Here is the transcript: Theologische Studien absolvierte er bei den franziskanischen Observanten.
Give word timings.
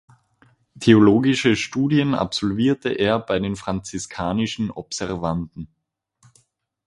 Theologische 0.79 1.55
Studien 1.55 2.15
absolvierte 2.15 2.89
er 2.89 3.19
bei 3.19 3.37
den 3.37 3.55
franziskanischen 3.55 4.71
Observanten. 4.71 5.67